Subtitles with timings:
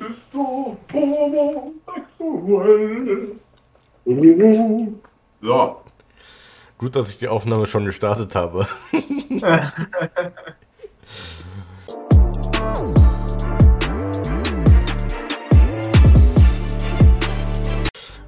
[0.00, 3.36] es ist so homosexuell.
[5.40, 5.76] So.
[6.78, 8.66] Gut, dass ich die Aufnahme schon gestartet habe.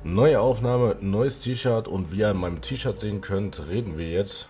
[0.02, 4.48] Neue Aufnahme, neues T-Shirt und wie ihr an meinem T-Shirt sehen könnt, reden wir jetzt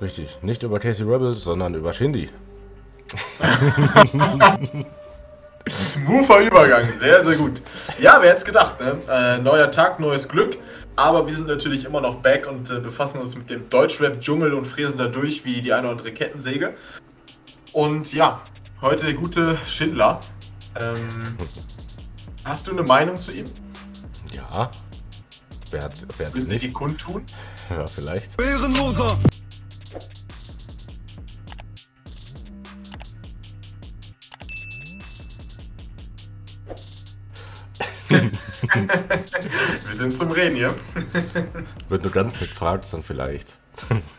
[0.00, 2.30] richtig, nicht über Casey Rebels, sondern über Shindy.
[5.88, 7.62] Smoother Übergang, sehr, sehr gut.
[8.00, 8.98] Ja, wer hätte es gedacht, ne?
[9.08, 10.58] Äh, neuer Tag, neues Glück.
[10.96, 14.66] Aber wir sind natürlich immer noch back und äh, befassen uns mit dem Deutschrap-Dschungel und
[14.66, 16.74] fräsen da durch wie die eine oder andere Kettensäge.
[17.72, 18.42] Und ja,
[18.80, 20.20] heute der gute Schindler.
[20.78, 21.36] Ähm,
[22.44, 23.46] hast du eine Meinung zu ihm?
[24.32, 24.70] Ja.
[25.70, 26.64] Wer hat, wer hat Will sie nicht?
[26.64, 27.24] die kundtun?
[27.70, 28.38] Ja, vielleicht.
[28.40, 29.18] Ehrenloser!
[39.88, 40.74] Wir sind zum Reden hier.
[41.88, 43.56] Wenn du ganz nett fragst, dann vielleicht.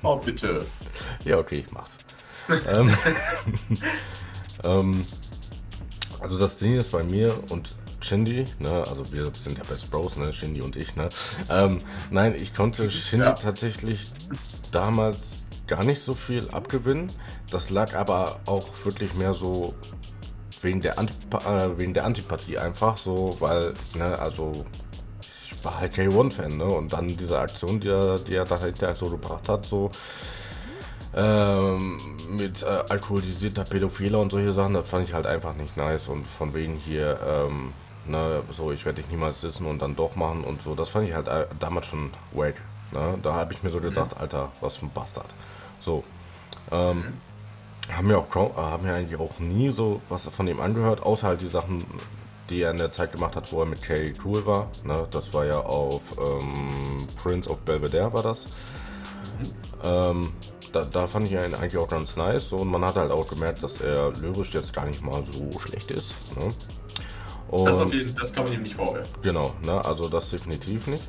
[0.01, 0.65] Oh, bitte.
[1.23, 1.97] Ja, okay, ich mach's.
[2.67, 2.93] ähm,
[4.63, 5.05] ähm,
[6.19, 10.17] also das Ding ist bei mir und Shindy, ne, also wir sind ja Best Bros,
[10.17, 11.09] ne, Shindy und ich, ne.
[11.49, 11.79] Ähm,
[12.11, 13.33] nein, ich konnte Shindy Ja.
[13.33, 14.11] tatsächlich
[14.71, 17.11] damals gar nicht so viel abgewinnen.
[17.49, 19.73] Das lag aber auch wirklich mehr so
[20.63, 24.65] wegen der, Antipa äh, wegen der Antipathie einfach so, weil, ne, also
[25.21, 26.65] ich war halt K1-Fan, ne?
[26.65, 29.91] Und dann diese Aktion, die er, die er da hinterher so gebracht hat, so
[31.15, 31.97] ähm,
[32.29, 36.07] mit äh, alkoholisierter Pädophiler und solche Sachen, das fand ich halt einfach nicht nice.
[36.07, 37.73] Und von wegen hier, ähm,
[38.05, 41.07] ne, so ich werde dich niemals sitzen und dann doch machen und so, das fand
[41.07, 42.55] ich halt äh, damals schon wack.
[42.91, 43.17] Ne?
[43.21, 45.33] Da habe ich mir so gedacht, Alter, was für ein Bastard.
[45.79, 46.03] So.
[46.71, 47.13] Ähm,
[47.91, 51.03] haben mir auch kaum- äh, haben mir eigentlich auch nie so was von ihm angehört,
[51.03, 51.83] außer halt die Sachen,
[52.49, 54.69] die er in der Zeit gemacht hat, wo er mit Kay cool war.
[54.83, 55.07] Ne?
[55.11, 58.47] Das war ja auf ähm, Prince of Belvedere war das.
[59.83, 60.31] Ähm,
[60.71, 63.61] da, da fand ich ihn eigentlich auch ganz nice und man hat halt auch gemerkt,
[63.63, 66.15] dass er lyrisch jetzt gar nicht mal so schlecht ist.
[66.37, 66.53] Ne?
[67.65, 69.13] Das, jeden, das kann man ihm nicht vorwerfen.
[69.21, 69.83] Genau, ne?
[69.85, 71.03] also das definitiv nicht.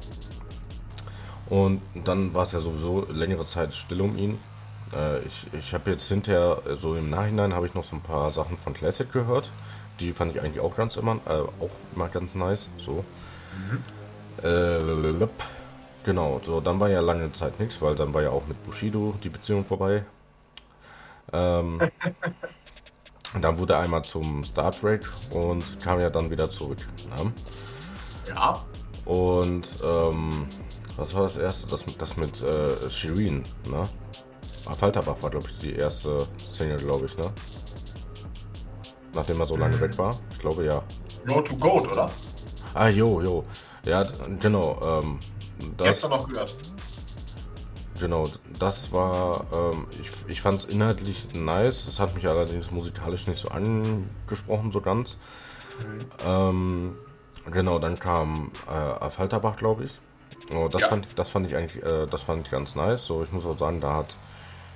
[1.49, 4.39] Und dann war es ja sowieso längere Zeit still um ihn.
[4.95, 8.33] Äh, ich ich habe jetzt hinterher, so im Nachhinein, habe ich noch so ein paar
[8.33, 9.51] Sachen von Classic gehört.
[10.01, 12.69] Die fand ich eigentlich auch ganz immer, äh, auch immer ganz nice.
[12.79, 13.05] So.
[14.43, 15.31] Äh, lelelep.
[16.05, 19.15] genau, so dann war ja lange Zeit nichts, weil dann war ja auch mit Bushido
[19.23, 20.05] die Beziehung vorbei.
[21.33, 21.81] Ähm,
[23.41, 26.79] dann wurde er einmal zum Star Trek und kam ja dann wieder zurück.
[27.17, 27.33] Ne?
[28.29, 28.65] Ja.
[29.05, 30.47] Und ähm,
[30.97, 31.67] was war das erste?
[31.69, 33.89] Das mit, das mit äh, Shirin, ne?
[34.73, 37.31] Falterbach war, glaube ich, die erste Single, glaube ich, ne?
[39.15, 40.19] Nachdem er so lange weg war.
[40.33, 40.83] Ich glaube, ja.
[41.29, 42.11] Road to Goat, oder?
[42.73, 43.45] Ah, jo, jo.
[43.85, 44.05] Ja,
[44.41, 44.79] genau.
[44.83, 45.21] Ähm,
[45.77, 46.55] das, Gestern noch gehört.
[48.01, 48.27] genau,
[48.59, 51.87] das war, ähm, ich, ich fand es inhaltlich nice.
[51.87, 55.19] Das hat mich allerdings musikalisch nicht so angesprochen, so ganz.
[56.27, 56.97] Ähm,
[57.51, 59.93] genau, dann kam äh, Falterbach, glaube ich.
[60.55, 60.89] Oh, das, Ja.
[60.89, 63.07] fand, das fand ich eigentlich, äh, das fand ich ganz nice.
[63.07, 64.17] So, ich muss auch sagen, da hat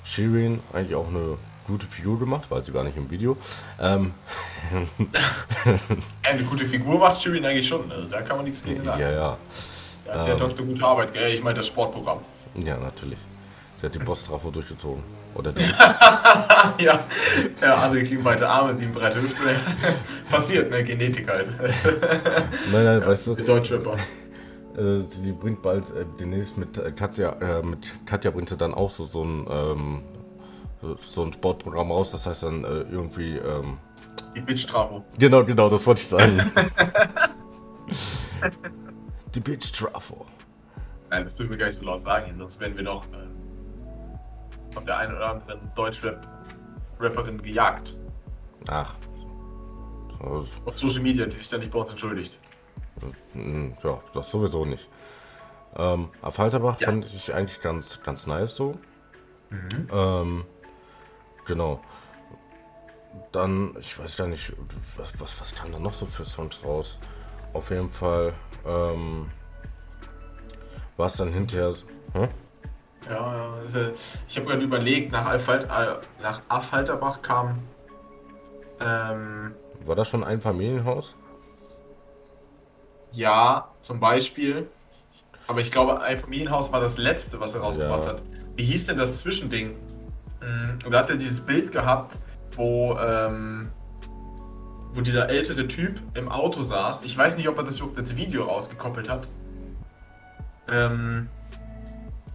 [0.08, 1.36] Shirin eigentlich auch eine
[1.66, 3.36] gute Figur gemacht, weil sie war nicht im Video.
[3.78, 4.12] Ähm,
[6.22, 9.00] Eine gute Figur macht Shirin eigentlich schon, also da kann man nichts gegen sagen.
[9.00, 9.36] ja, ja,
[10.06, 11.32] Ja, der hat doch eine gute Arbeit, gell?
[11.32, 12.20] Ich meine das Sportprogramm.
[12.64, 13.19] ja, natürlich.
[13.80, 15.02] Sie hat die Boss-Trafo durchgezogen.
[15.34, 15.62] Oder die,
[16.82, 17.04] ja,
[17.60, 19.42] ja, andere kriegen breite Arme, sieben breite Hüfte.
[20.30, 20.82] Passiert, ne?
[20.82, 21.48] Genetik halt.
[22.72, 23.98] nein, nein, weißt du, Deutschrapper.
[24.78, 28.75] Äh, sie bringt bald äh, demnächst mit äh, Katja, äh, mit Katja bringt sie dann
[28.75, 30.03] auch so, so ein ähm,
[30.81, 32.12] so, so ein Sportprogramm raus.
[32.12, 33.78] Das heißt dann äh, irgendwie ähm,
[34.37, 35.05] Die Bitch-Trafo.
[35.19, 36.38] genau, genau, das wollte ich sagen.
[39.34, 40.27] Die Bitch Trafo.
[41.11, 44.19] Nein, das dürfen wir gar nicht so laut sagen, sonst werden wir noch ähm,
[44.72, 47.99] von der einen oder anderen Deutschrap-Rapperin gejagt.
[48.69, 48.94] Ach.
[50.21, 52.38] Auf Social Media, die sich dann nicht bei uns entschuldigt.
[53.35, 54.89] Mh, ja, das sowieso nicht.
[55.77, 56.87] Ähm, auf Falterbach Ja.
[56.87, 58.79] fand ich eigentlich ganz, ganz nice so.
[59.93, 60.45] Ähm,
[61.47, 61.81] genau.
[63.33, 64.53] Dann, ich weiß gar nicht,
[64.97, 66.99] was, was, was kam da noch so für Songs raus?
[67.53, 68.33] Auf jeden Fall,
[68.67, 69.31] ähm,
[70.97, 71.75] war es dann hinterher.
[72.12, 72.29] Hm?
[73.09, 73.81] Ja, ja.
[73.81, 73.93] äh,
[74.29, 77.59] Ich habe gerade überlegt, nach, Alfalt, äh, nach Affalterbach kam.
[78.81, 79.55] Ähm,
[79.85, 81.15] War das schon ein Familienhaus?
[83.12, 84.69] Ja, zum Beispiel.
[85.46, 88.08] Aber ich glaube, ein Familienhaus war das letzte, was er rausgebracht Ja.
[88.10, 88.22] hat.
[88.56, 89.70] Wie hieß denn das Zwischending?
[90.40, 92.16] Mm, Und da hat er dieses Bild gehabt,
[92.52, 93.70] wo ähm,
[94.94, 97.02] wo dieser ältere Typ im Auto saß.
[97.05, 99.28] Ich weiß nicht, ob er das überhaupt als Video rausgekoppelt hat.
[100.69, 101.28] Ähm,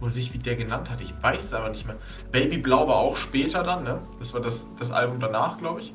[0.00, 1.96] wo sich wie der genannt hat, ich weiß es aber nicht mehr.
[2.32, 4.00] Baby Blau war auch später dann, ne?
[4.18, 5.92] Das war das, das Album danach, glaube ich.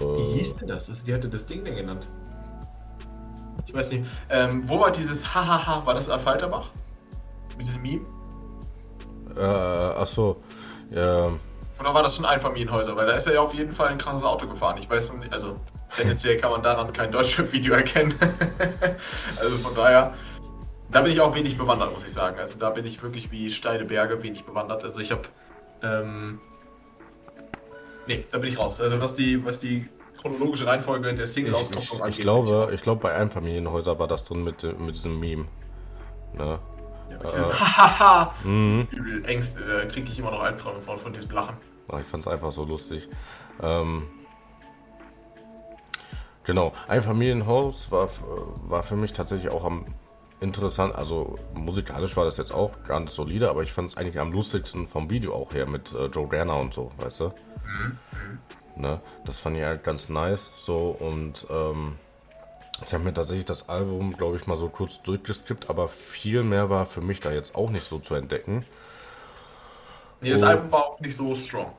[0.00, 1.06] Wie hieß denn das?
[1.06, 2.08] Wie hatte das Ding denn genannt?
[3.66, 4.04] Ich weiß nicht.
[4.30, 5.84] Ähm, wo war dieses Hahaha?
[5.84, 6.68] War das Falterbach?
[7.58, 8.06] Mit diesem Meme?
[9.36, 10.42] Äh, achso.
[10.90, 11.30] Ja.
[11.78, 12.96] Oder war das schon Einfamilienhäuser?
[12.96, 14.78] Weil da ist er ja auf jeden Fall ein krasses Auto gefahren.
[14.78, 15.60] Ich weiß nicht, also
[15.94, 18.14] tendenziell kann man daran kein Deutschrap-Video erkennen.
[19.40, 20.14] also von daher,
[20.90, 22.38] da bin ich auch wenig bewandert, muss ich sagen.
[22.38, 24.84] Also da bin ich wirklich wie steile Berge wenig bewandert.
[24.84, 25.22] Also ich habe,
[25.82, 26.40] ähm,
[28.06, 28.80] nee, da bin ich raus.
[28.80, 29.88] Also was die, was die
[30.26, 32.18] chronologische Reihenfolge der Single-Auskopplung angeht.
[32.18, 35.46] Ich glaube, ich glaube bei Einfamilienhäuser war das drin mit, mit diesem Meme.
[36.34, 36.58] Ne?
[37.10, 38.34] Ja, mit diesem Hahaha.
[38.44, 38.88] Äh, mhm.
[38.90, 41.56] Übel Ängste, da kriege ich immer noch Albträume von, von diesem Lachen.
[42.00, 43.08] Ich fand es einfach so lustig.
[43.62, 44.08] Ähm,
[46.44, 48.08] genau, Einfamilienhaus war,
[48.64, 49.86] war für mich tatsächlich auch am
[50.38, 54.32] interessant, also musikalisch war das jetzt auch ganz solide, aber ich fand es eigentlich am
[54.32, 57.24] lustigsten vom Video auch her mit äh, Joe Danner und so, weißt du?
[57.64, 57.98] Mhm.
[58.76, 59.00] Ne?
[59.24, 61.96] Das fand ich halt ganz nice so und ähm,
[62.84, 66.68] ich habe mir tatsächlich das Album, glaube ich, mal so kurz durchgeskippt, aber viel mehr
[66.68, 68.66] war für mich da jetzt auch nicht so zu entdecken.
[70.20, 71.72] Nee, das und, Album war auch nicht so strong.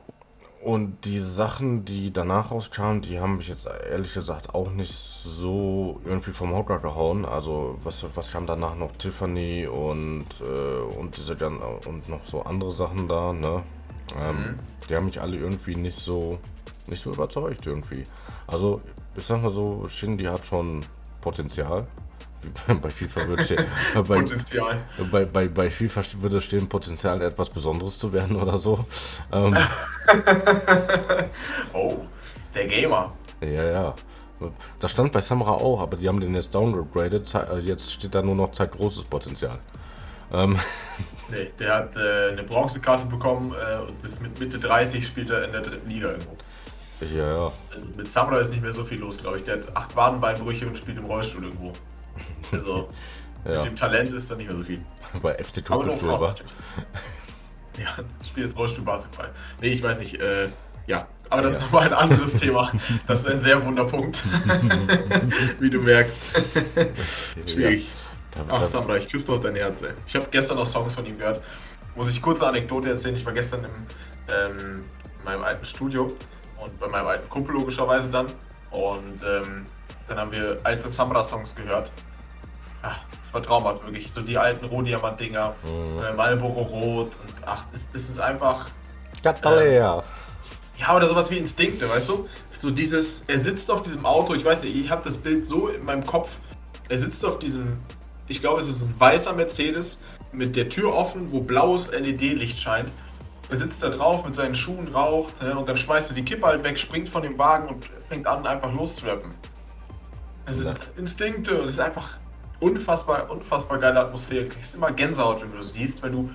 [0.60, 6.02] Und die Sachen, die danach rauskamen, die haben mich jetzt ehrlich gesagt auch nicht so
[6.04, 7.26] irgendwie vom Hocker gehauen.
[7.26, 8.92] Also was, was kam danach noch?
[8.94, 13.62] Tiffany und, äh, und diese und noch so andere Sachen da, ne?
[14.20, 14.60] Ähm, mhm.
[14.90, 16.40] Die haben mich alle irgendwie nicht so
[16.88, 18.04] nicht so überzeugt irgendwie.
[18.48, 18.82] Also
[19.16, 20.86] ich sag mal so, Shindy hat schon
[21.22, 21.88] Potenzial.
[22.82, 23.66] bei FIFA würde stehen.
[23.96, 24.84] bei, Potenzial.
[25.12, 28.86] Bei, bei, bei FIFA würde stehen Potenzial, etwas Besonderes zu werden oder so.
[29.32, 29.58] Ähm,
[31.74, 31.98] oh,
[32.54, 33.14] der Gamer.
[33.42, 33.96] Ja, ja.
[34.80, 37.34] Das stand bei Samra auch, aber die haben den jetzt downgegradet.
[37.34, 39.58] Äh, jetzt steht da nur noch Zeit großes Potenzial.
[40.32, 40.60] Ähm.
[41.30, 45.46] Nee, der hat äh, eine Bronzekarte bekommen äh, und ist mit Mitte 30 spielt er
[45.46, 46.36] in der dritten Liga irgendwo.
[47.02, 47.52] Ja, ja.
[47.74, 49.44] Also mit Samra ist nicht mehr so viel los, glaube ich.
[49.44, 51.74] Der hat acht Wadenbeinbrüche und spielt im Rollstuhl irgendwo.
[52.52, 52.90] Also
[53.46, 53.58] ja.
[53.58, 54.82] mit dem Talent ist da nicht mehr so viel.
[55.22, 55.92] Bei FC Tuchel
[57.78, 57.96] Ja,
[58.26, 59.30] spielt jetzt Rollstuhl-Basketball.
[59.62, 60.20] Nee, ich weiß nicht.
[60.20, 60.48] Äh,
[60.88, 61.60] ja, aber das ja.
[61.60, 62.72] ist nochmal ein anderes Thema.
[63.06, 64.24] Das ist ein sehr Wunderpunkt.
[65.60, 66.22] Wie du merkst.
[67.46, 67.88] Schwierig.
[68.50, 69.92] Ach, Samra, ich küsse doch dein Herz, ey.
[70.08, 71.42] Ich habe gestern noch Songs von ihm gehört.
[71.96, 73.16] Muss ich kurze Anekdote erzählen.
[73.16, 73.72] Ich war gestern im,
[74.28, 74.84] ähm,
[75.20, 76.14] in meinem alten Studio
[76.68, 78.28] und bei meinem alten Kumpel logischerweise dann.
[78.72, 79.66] Und ähm,
[80.08, 81.92] dann haben wir alte Samra-Songs gehört.
[82.82, 84.12] Ach, das war traumhaft, wirklich.
[84.12, 86.04] So die alten Rohdiamant-Dinger, mhm.
[86.04, 88.68] äh, Marlboro Rot und ach, das, das ist einfach.
[90.78, 92.30] Äh, ja, oder sowas wie Instinkte, weißt du?
[92.52, 95.70] So dieses, er sitzt auf diesem Auto, ich weiß nicht, ich habe das Bild so
[95.70, 96.38] in meinem Kopf.
[96.88, 97.78] Er sitzt auf diesem,
[98.28, 99.98] ich glaube, es ist ein weißer Mercedes
[100.32, 102.90] mit der Tür offen, wo blaues LED-Licht scheint.
[103.50, 106.46] Er sitzt da drauf mit seinen Schuhen, raucht ne, und dann schmeißt er die Kippe
[106.46, 109.32] halt weg, springt von dem Wagen und fängt an, einfach loszurappen.
[110.46, 112.18] Es sind Instinkte und es ist einfach
[112.60, 114.46] unfassbar, unfassbar geile Atmosphäre.
[114.46, 116.30] Du kriegst immer Gänsehaut, wenn du das siehst, weil du,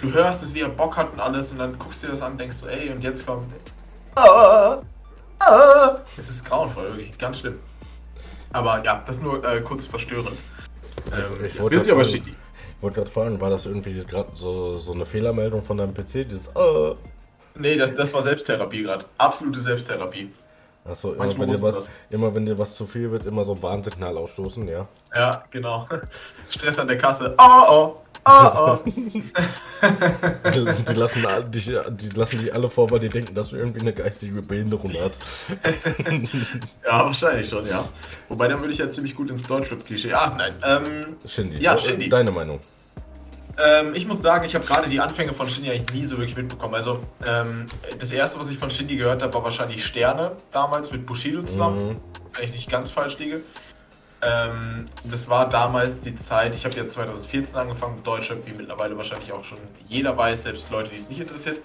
[0.00, 2.22] du hörst es, wie er Bock hat und alles und dann guckst du dir das
[2.22, 3.46] an und denkst so, ey, und jetzt kommt.
[4.14, 4.78] Ah,
[5.40, 5.98] ah.
[6.16, 7.58] Es ist grauenvoll, wirklich ganz schlimm.
[8.52, 10.38] Aber ja, das nur äh, kurz verstörend.
[11.10, 12.22] Ähm, ich, ich wir sind ja aber Ich
[12.82, 16.28] wollte gerade fragen, war das irgendwie gerade so, so eine Fehlermeldung von deinem PC?
[16.28, 16.96] Dieses, uh.
[17.54, 19.04] Nee, das, das war Selbsttherapie gerade.
[19.18, 20.30] Absolute Selbsttherapie.
[20.84, 23.62] Achso, immer, wenn dir was, immer wenn dir was zu viel wird, immer so ein
[23.62, 24.88] Warnsignal ausstoßen, ja?
[25.14, 25.88] Ja, genau.
[26.50, 27.36] Stress an der Kasse.
[27.38, 28.78] Oh, oh, oh, oh.
[28.84, 33.80] die, die, lassen, die, die lassen dich alle vor, weil die denken, dass du irgendwie
[33.80, 35.22] eine geistige Behinderung hast.
[36.84, 37.88] ja, wahrscheinlich schon, ja.
[38.28, 40.12] Wobei, dann würde ich ja ziemlich gut ins Deutschrap-Klischee.
[40.12, 40.54] Ah, nein.
[40.64, 41.58] Ähm, Shindy.
[41.58, 42.08] Ja, Shindy.
[42.08, 42.58] Deine Meinung.
[43.64, 46.36] Ähm, ich muss sagen, ich habe gerade die Anfänge von Shindy eigentlich nie so wirklich
[46.36, 46.74] mitbekommen.
[46.74, 47.66] Also ähm,
[47.98, 51.88] das erste, was ich von Shindy gehört habe, war wahrscheinlich Sterne damals mit Bushido zusammen,
[51.90, 52.00] mhm.
[52.34, 53.42] wenn ich nicht ganz falsch liege.
[54.24, 58.96] Ähm, das war damals die Zeit, ich habe ja 2014 angefangen mit Deutschrap, wie mittlerweile
[58.96, 61.60] wahrscheinlich auch schon jeder weiß, selbst Leute, die es nicht interessiert.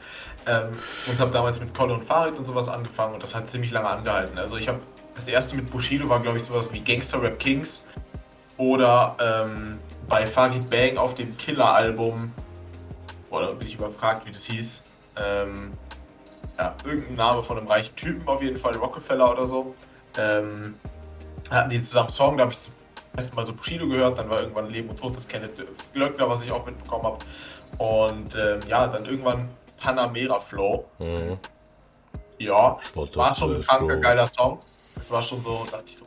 [0.48, 0.70] Ähm,
[1.08, 3.90] und habe damals mit Kolle und Farid und sowas angefangen und das hat ziemlich lange
[3.90, 4.38] angehalten.
[4.38, 4.80] Also ich habe
[5.16, 7.82] das erste mit Bushido war, glaube ich, sowas wie Gangster Rap Kings
[8.58, 12.34] oder ähm, bei Farid Bang auf dem Killer-Album,
[13.30, 14.84] oder bin ich überfragt, wie das hieß,
[15.18, 15.74] ähm,
[16.58, 19.76] ja, irgendein Name von einem reichen Typen auf jeden Fall, Rockefeller oder so.
[20.18, 20.76] Ähm,
[21.50, 22.74] hatten die zusammen Song, da habe ich zum
[23.16, 25.52] ersten Mal so Bushido gehört, dann war irgendwann Leben und Tod das Kenneth
[25.94, 27.18] Glöckner, was ich auch mitbekommen habe.
[27.78, 30.86] Und ähm, ja, dann irgendwann Panamera Flow.
[31.00, 31.38] Mhm.
[32.40, 32.78] Ja,
[33.16, 34.60] war schon ein kranker, geiler Song.
[34.96, 36.06] Das war schon so, dachte ich so.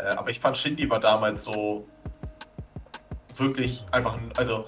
[0.00, 1.86] Äh, aber ich fand Shindy war damals so
[3.36, 4.66] wirklich einfach, also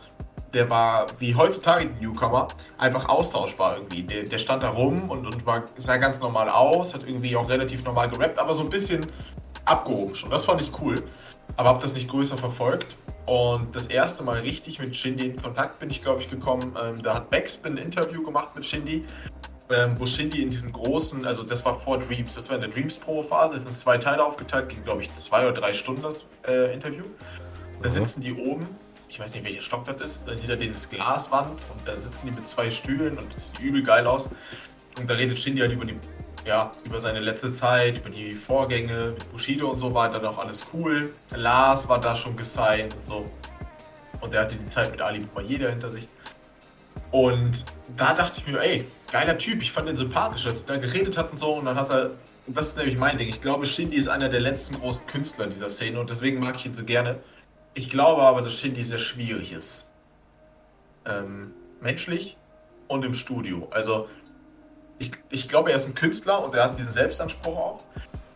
[0.55, 2.49] der war wie heutzutage die Newcomer,
[2.79, 4.03] einfach austauschbar irgendwie.
[4.03, 7.49] Der, der stand da rum und, und war, sah ganz normal aus, hat irgendwie auch
[7.49, 9.07] relativ normal gerappt, aber so ein bisschen
[9.65, 10.31] abgehoben schon.
[10.31, 11.03] Das fand ich cool,
[11.57, 12.97] aber habe das nicht größer verfolgt.
[13.25, 16.77] Und das erste Mal richtig mit Shindy in Kontakt bin ich, glaube ich, gekommen.
[16.83, 19.07] Ähm, da hat Backspin ein Interview gemacht mit Shindy,
[19.71, 22.71] ähm, wo Shindy in diesen großen, also das war vor Dreams, das war in der
[22.71, 26.25] Dreams Pro-Phase, das sind zwei Teile aufgeteilt, ging, glaube ich, zwei oder drei Stunden das
[26.47, 27.05] äh, Interview.
[27.83, 27.95] Da mhm.
[27.95, 28.69] sitzen die oben
[29.13, 32.33] ich weiß nicht welcher Stock das ist, hinter denen ist Glaswand und da sitzen die
[32.33, 34.31] mit zwei Stühlen und das sieht übel geil aus.
[34.99, 35.99] Und da redet Shindy halt über die,
[36.47, 40.39] ja, über seine letzte Zeit, über die Vorgänge mit Bushido und so war dann auch
[40.39, 41.13] alles cool.
[41.37, 43.31] Lars war da schon gesigned und so.
[44.23, 46.09] Und er hatte die Zeit mit Ali Boumaier hinter sich.
[47.11, 50.81] Und da dachte ich mir, ey, geiler Typ, ich fand den sympathisch, als er da
[50.81, 51.53] geredet hat und so.
[51.53, 52.13] Und dann hat er,
[52.47, 55.51] das ist nämlich mein Ding, ich glaube, Shindy ist einer der letzten großen Künstler in
[55.51, 57.21] dieser Szene und deswegen mag ich ihn so gerne.
[57.75, 59.89] Ich glaube aber, dass Shindy sehr schwierig ist.
[61.05, 62.37] Ähm, menschlich
[62.89, 63.69] und im Studio.
[63.71, 64.09] Also,
[64.99, 67.85] ich, ich glaube, er ist ein Künstler und er hat diesen Selbstanspruch auch.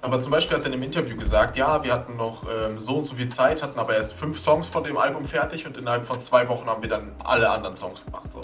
[0.02, 2.96] Aber zum Beispiel hat er in einem Interview gesagt, ja, wir hatten noch ähm, so
[2.96, 6.04] und so viel Zeit, hatten aber erst fünf Songs von dem Album fertig und innerhalb
[6.04, 8.30] von zwei Wochen haben wir dann alle anderen Songs gemacht.
[8.32, 8.40] So.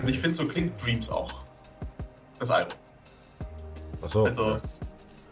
[0.00, 1.47] Und ich finde, so klingt Dreams auch.
[2.38, 2.76] Das Album.
[4.04, 4.24] Ach so.
[4.24, 4.56] Also,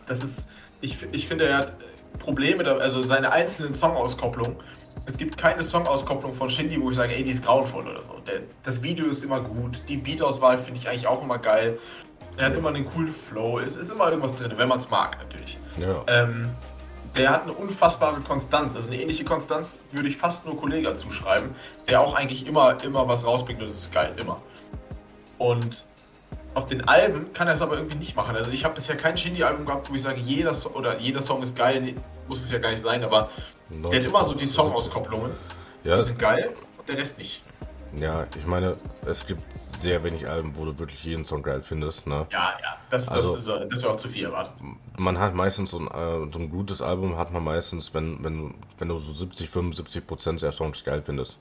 [0.09, 0.49] das ist,
[0.81, 1.73] ich, ich finde, er hat
[2.19, 4.57] Probleme, da, also seine einzelnen Songauskopplungen
[5.07, 8.19] es gibt keine Songauskopplung von Shindy, wo ich sage, ey, die ist grauenvoll oder so.
[8.27, 11.79] Der, das Video ist immer gut, die Beatauswahl finde ich eigentlich auch immer geil.
[12.37, 15.17] Er hat immer einen coolen Flow, es ist immer irgendwas drin, wenn man es mag
[15.19, 15.59] natürlich.
[15.79, 16.03] Ja.
[16.09, 16.51] Ähm,
[17.17, 18.77] der hat eine unfassbare Konstanz.
[18.77, 21.55] Also eine ähnliche Konstanz würde ich fast nur Kollega zuschreiben,
[21.89, 24.43] der auch eigentlich immer, immer was rausbringt und das ist geil, immer.
[25.39, 25.85] Und
[26.57, 28.35] auf den Alben kann er es aber irgendwie nicht machen.
[28.35, 31.43] Also ich habe bisher kein Shindy-Album gehabt, wo ich sage, jeder, so oder jeder Song
[31.43, 31.95] ist geil,
[32.29, 33.29] muss es ja gar nicht sein, aber
[33.69, 35.33] der hat immer so die Songauskopplungen.
[35.85, 35.97] Ja.
[35.97, 37.43] Die sind geil und der Rest nicht.
[38.01, 39.43] Ja, ich meine, es gibt
[39.79, 42.07] sehr wenig Alben, wo du wirklich jeden Song geil findest.
[42.07, 42.27] Ne?
[42.33, 44.55] Ja, ja, das, also, das, ist, das wäre auch zu viel erwartet.
[44.97, 48.55] Man hat meistens so ein, äh, so ein gutes Album, hat man meistens, wenn, wenn,
[48.79, 51.39] wenn du so 70, 75 Prozent der Songs geil findest.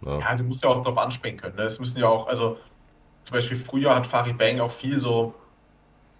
[0.00, 0.20] Ne?
[0.20, 1.56] Ja, du musst ja auch drauf anspringen können.
[1.56, 1.62] Ne?
[1.64, 2.56] Es müssen ja auch, also
[3.22, 5.34] zum Beispiel früher hat Farid Bang auch viel so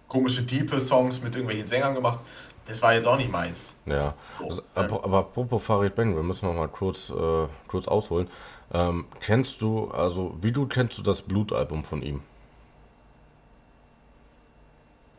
[0.07, 2.19] komische, diepe Songs mit irgendwelchen Sängern gemacht
[2.65, 3.73] das war jetzt auch nicht meins.
[3.85, 8.29] Ja, also, aber, aber apropos Farid Bang, wir müssen noch mal kurz, äh, kurz ausholen.
[8.71, 12.21] Ähm, kennst du, also wie du kennst du das Blutalbum von ihm?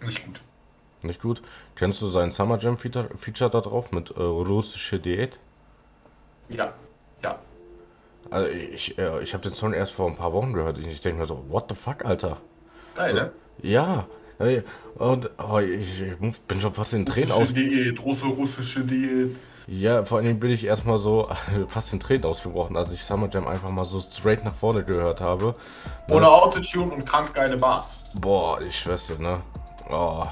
[0.00, 0.40] Nicht gut.
[1.02, 1.42] Nicht gut?
[1.76, 5.38] Kennst du sein Summer Jam Feature, Feature da drauf mit äh, russische Diät?
[6.48, 6.74] Ja, ja.
[8.31, 10.78] Also ich, äh, ich habe den Song erst vor ein paar Wochen gehört.
[10.78, 12.38] Ich denke mir so, what the fuck, Alter?
[12.95, 13.33] Geil, so, ne?
[13.62, 14.07] Ja,
[14.97, 17.52] und oh, ich, ich, bin schon fast in Tränen aus.
[17.52, 19.37] Diät, große russische Diät.
[19.66, 21.28] Ja, vor allem bin ich erstmal so
[21.69, 25.21] fast in Tränen ausgebrochen, als ich Summer Jam einfach mal so straight nach vorne gehört
[25.21, 25.54] habe.
[26.09, 26.14] Ne?
[26.14, 27.99] Ohne Autotune und krank geile Bars.
[28.14, 29.40] Boah, ich schwör's dir, ne?
[29.88, 30.25] Oh.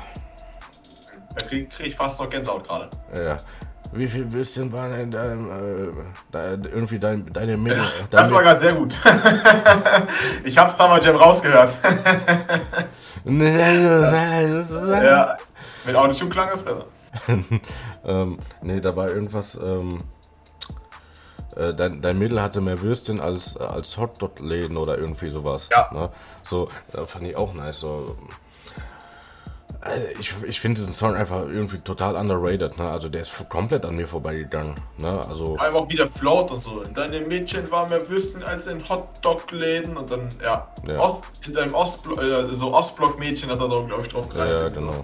[1.35, 2.91] Da krieg, krieg ich fast noch Gänsehaut gerade.
[3.15, 3.37] Ja.
[3.93, 5.51] Wie viel bisschen waren in deinem,
[6.33, 7.77] äh, irgendwie dein, deine Menge?
[7.77, 8.99] Ja, das war gerade sehr gut.
[10.45, 11.77] ich habe Summer Jam rausgehört.
[15.03, 15.37] ja,
[15.85, 16.87] mit Autotune klang das besser.
[18.05, 19.59] ähm, nee, da war irgendwas.
[19.63, 19.99] Ähm,
[21.55, 25.69] äh, dein, dein Mädel hatte mehr Würstchen als, als Hotdog-Läden oder irgendwie sowas.
[25.71, 25.91] Ja.
[25.93, 26.09] Ne?
[26.45, 27.81] So, da fand ich auch nice.
[27.81, 28.17] So,
[29.85, 32.89] äh, ich, ich finde diesen Song einfach irgendwie total underrated, ne?
[32.89, 35.25] Also der ist komplett an mir vorbeigegangen, ne?
[35.29, 35.57] Also.
[35.57, 36.85] Einfach wieder float und so.
[36.85, 40.69] Deine Mädchen waren mehr Würstchen als in Hotdog-Läden und dann, ja.
[40.87, 40.99] ja.
[40.99, 44.53] Ost, in deinem Ostblock, äh, so Ostblock-Mädchen hat er da, glaube ich, drauf gereicht.
[44.53, 45.03] Ja, genau.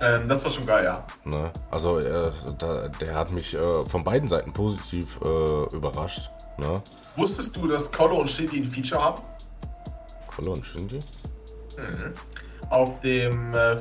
[0.00, 1.04] Ähm, das war schon geil, ja.
[1.24, 1.50] Ne?
[1.70, 6.30] Also äh, da, der hat mich äh, von beiden Seiten positiv äh, überrascht.
[6.58, 6.82] Ne?
[7.16, 9.22] Wusstest du, dass Kolo und Shindy ein Feature haben?
[10.34, 11.00] Kolo und Shindy?
[11.76, 12.14] Mhm.
[12.70, 13.76] Auf dem äh,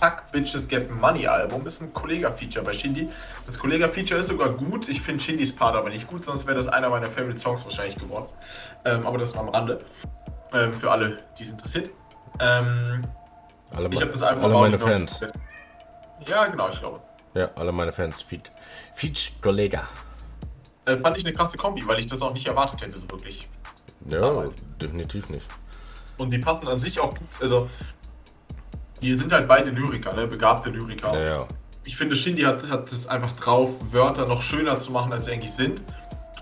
[0.00, 3.08] Fuck Bitches Get Money Album ist ein Kollega-Feature bei Shindy.
[3.46, 4.88] Das Kollega-Feature ist sogar gut.
[4.88, 7.96] Ich finde Shindys Part aber nicht gut, sonst wäre das einer meiner Favorite Songs wahrscheinlich
[7.96, 8.28] geworden.
[8.84, 9.84] Ähm, aber das war am Rande.
[10.52, 11.90] Ähm, für alle, die es interessiert.
[12.40, 13.06] Ähm,
[13.70, 15.20] alle, ich habe das Album alle meine Fans.
[16.26, 17.00] Ja, genau, ich glaube.
[17.34, 18.22] Ja, alle meine Fans.
[18.22, 18.50] Feed,
[18.94, 19.88] Feed Kollega.
[20.86, 23.48] Äh, fand ich eine krasse Kombi, weil ich das auch nicht erwartet hätte, so wirklich.
[24.08, 24.56] Ja, Damals.
[24.80, 25.46] definitiv nicht.
[26.16, 27.28] Und die passen an sich auch gut.
[27.40, 27.68] Also,
[29.02, 30.26] die sind halt beide Lyriker, ne?
[30.26, 31.14] begabte Lyriker.
[31.14, 31.48] Ja, ja.
[31.84, 35.32] Ich finde, Shindy hat, hat es einfach drauf, Wörter noch schöner zu machen, als sie
[35.32, 35.82] eigentlich sind.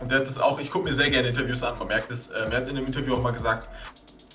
[0.00, 2.28] Und der hat das auch, ich gucke mir sehr gerne Interviews an, man merkt es.
[2.28, 3.68] Äh, er hat in einem Interview auch mal gesagt,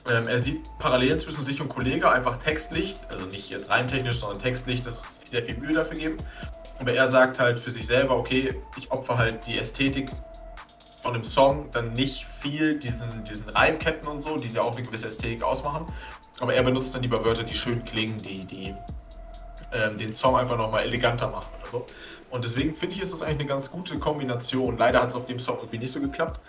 [0.09, 4.17] ähm, er sieht Parallelen zwischen sich und Kollege, einfach textlich, also nicht jetzt rein technisch,
[4.17, 6.17] sondern textlich, dass es sehr viel Mühe dafür geben.
[6.79, 10.09] Aber er sagt halt für sich selber, okay, ich opfer halt die Ästhetik
[11.01, 14.85] von dem Song, dann nicht viel diesen, diesen Reimketten und so, die ja auch eine
[14.85, 15.85] gewisse Ästhetik ausmachen.
[16.39, 18.75] Aber er benutzt dann lieber Wörter, die schön klingen, die, die
[19.73, 21.85] ähm, den Song einfach nochmal eleganter machen oder so.
[22.29, 24.77] Und deswegen finde ich, ist das eigentlich eine ganz gute Kombination.
[24.77, 26.39] Leider hat es auf dem Song irgendwie nicht so geklappt.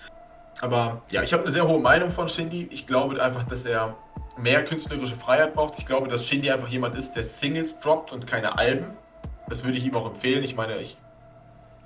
[0.61, 2.69] Aber ja, ich habe eine sehr hohe Meinung von Shindy.
[2.71, 3.97] Ich glaube einfach, dass er
[4.39, 5.79] mehr künstlerische Freiheit braucht.
[5.79, 8.87] Ich glaube, dass Shindy einfach jemand ist, der Singles droppt und keine Alben.
[9.49, 10.45] Das würde ich ihm auch empfehlen.
[10.45, 10.97] Ich meine, ich,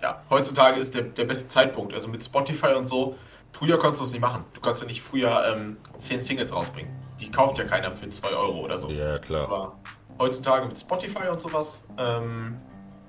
[0.06, 1.92] ja, heutzutage ist der, der beste Zeitpunkt.
[1.92, 3.16] Also mit Spotify und so.
[3.50, 4.44] Früher konntest du das nicht machen.
[4.54, 6.92] Du konntest ja nicht früher ähm, 10 Singles rausbringen.
[7.20, 8.88] Die kauft ja keiner für 2 Euro oder so.
[8.88, 9.44] Ja, klar.
[9.44, 9.76] Aber
[10.20, 12.58] heutzutage mit Spotify und sowas, ähm,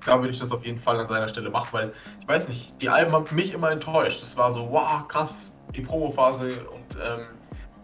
[0.04, 2.80] da würde ich das auf jeden Fall an seiner Stelle machen, weil ich weiß nicht,
[2.82, 4.22] die Alben haben mich immer enttäuscht.
[4.22, 7.26] Das war so, wow, krass, die Promophase und ähm,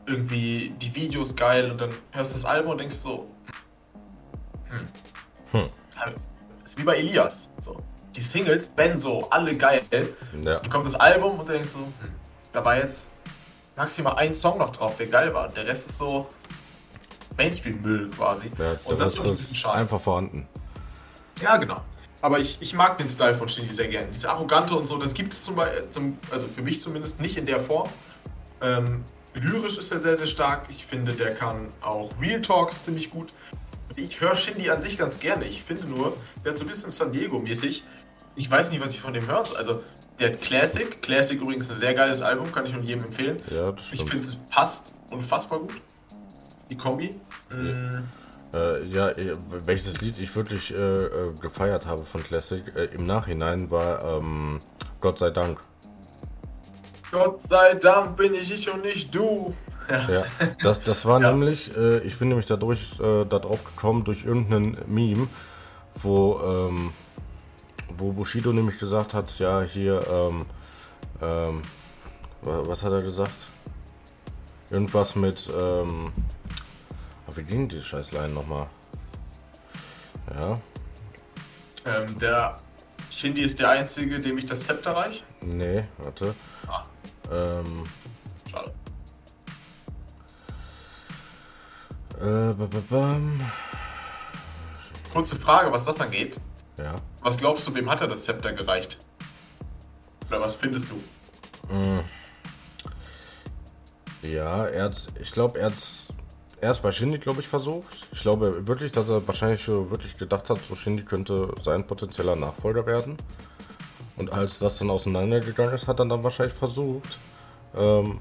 [0.07, 3.29] irgendwie die Videos geil und dann hörst du das Album und denkst so,
[4.71, 5.61] hm.
[5.61, 5.71] Hm.
[6.65, 7.51] Ist wie bei Elias.
[7.59, 7.81] So.
[8.17, 9.83] Die Singles, Benzo, alle geil.
[10.43, 10.61] Ja.
[10.61, 11.93] Dann kommt das Album und dann denkst du, hm,
[12.53, 13.07] da war jetzt
[13.77, 15.49] maximal ein Song noch drauf, der geil war.
[15.49, 16.29] Der Rest ist so
[17.37, 18.51] Mainstream-Müll quasi.
[18.59, 19.79] Ja, und das ist ein bisschen schade.
[19.79, 20.47] Einfach vorhanden.
[21.43, 21.81] Ja, genau.
[22.23, 24.09] Aber ich, ich mag den Style von Shindy sehr gerne.
[24.09, 27.45] Diese Arrogante und so, das gibt es zum Beispiel, also für mich zumindest nicht in
[27.45, 27.89] der Form.
[28.63, 29.05] Ähm,
[29.35, 30.67] lyrisch ist er sehr, sehr stark.
[30.71, 33.33] Ich finde, der kann auch Real Talks ziemlich gut.
[33.97, 35.45] Ich höre Shindy an sich ganz gerne.
[35.45, 37.85] Ich finde nur, der hat so ein bisschen San Diego-mäßig.
[38.37, 39.57] Ich weiß nicht, was ich von dem höre.
[39.57, 39.81] Also,
[40.19, 41.01] der hat Classic.
[41.03, 43.41] Classic übrigens ein sehr geiles Album, kann ich nur jedem empfehlen.
[43.51, 45.83] Ja, ich finde, es passt unfassbar gut.
[46.71, 47.15] Die Kombi.
[47.51, 47.57] Ja.
[47.57, 48.09] Mm.
[48.55, 53.05] Äh, ja, äh, welches Lied ich wirklich äh, äh, gefeiert habe von Classic äh, im
[53.05, 54.61] Nachhinein war ähm,
[55.01, 55.61] Gott sei Dank.
[57.11, 59.55] Gott sei Dank bin ich ich und nicht du.
[59.91, 60.25] Ja, ja
[60.63, 61.31] das, das war ja.
[61.31, 65.29] nämlich, äh, ich bin nämlich dadurch darauf gekommen durch irgendeinen Meme,
[66.01, 66.95] wo, ähm,
[67.97, 70.47] wo Bushido nämlich gesagt hat, ja hier, ähm,
[71.23, 71.63] ähm,
[72.43, 73.35] was hat er gesagt?
[74.71, 76.09] Irgendwas mit, ähm,
[77.35, 78.67] wie ging die Scheißlein nochmal?
[80.35, 80.55] Ja.
[81.87, 82.57] Ähm, der
[83.11, 85.25] Shindy ist der Einzige, dem ich das Zepter reich?
[85.43, 86.35] Nee, warte.
[86.67, 86.83] Ah.
[87.31, 87.85] Ähm.
[88.51, 88.73] Schade.
[92.21, 92.55] Äh,
[95.13, 96.41] Kurze Frage, was das angeht.
[96.79, 96.95] Ja.
[97.25, 98.99] Was glaubst du, wem hat er das Zepter gereicht?
[100.29, 101.75] Oder was findest du?
[101.75, 102.03] Mm.
[104.21, 105.75] Ja, er hat, ich glaube, er hat
[106.61, 108.07] erst bei Shindy, glaube ich, versucht.
[108.13, 112.85] Ich glaube wirklich, dass er wahrscheinlich wirklich gedacht hat, so Shindy könnte sein potenzieller Nachfolger
[112.85, 113.17] werden.
[114.19, 117.19] Und als das dann auseinandergegangen ist, hat er dann wahrscheinlich versucht,
[117.75, 118.21] ähm,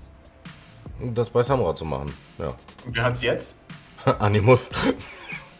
[1.02, 2.14] das bei Samura zu machen.
[2.38, 2.56] Ja.
[2.86, 3.56] Und wer hat's jetzt?
[4.20, 4.70] Animus.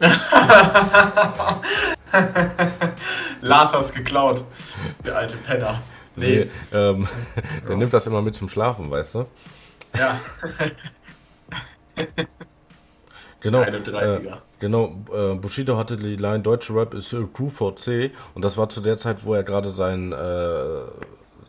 [3.44, 4.44] Lars hat's geklaut.
[5.04, 5.80] Der alte Penner.
[6.16, 7.08] Nee, nee ähm,
[7.68, 9.24] der nimmt das immer mit zum Schlafen, weißt du?
[9.96, 10.20] Ja.
[13.40, 14.22] Genau, äh,
[14.58, 18.96] genau äh, Bushido hatte die Line Deutsche Rap ist QVC und das war zu der
[18.96, 20.56] Zeit, wo er gerade sein, äh,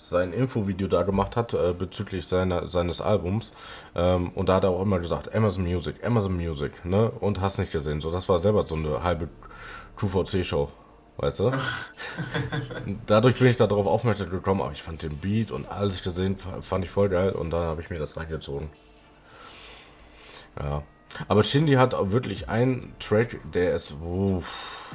[0.01, 3.53] sein Infovideo da gemacht hat äh, bezüglich seiner, seines Albums
[3.95, 7.59] ähm, und da hat er auch immer gesagt, Amazon Music, Amazon Music, ne, und hast
[7.59, 9.29] nicht gesehen, so das war selber so eine halbe
[9.95, 10.69] QVC-Show.
[11.17, 11.51] Weißt du?
[13.05, 16.37] Dadurch bin ich da darauf aufmerksam gekommen, aber ich fand den Beat und alles gesehen,
[16.37, 18.69] fand ich voll geil und dann habe ich mir das reingezogen.
[20.59, 20.83] Ja.
[21.27, 23.95] Aber Shindy hat auch wirklich einen Track, der ist.
[24.03, 24.91] Uff.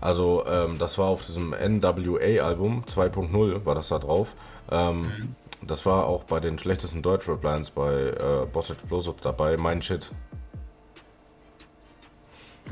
[0.00, 4.34] Also, ähm, das war auf diesem NWA-Album 2.0, war das da drauf.
[4.70, 5.34] Ähm.
[5.62, 10.10] Das war auch bei den schlechtesten Deutschrap-Lines bei äh, Boss Explosive dabei, mein Shit.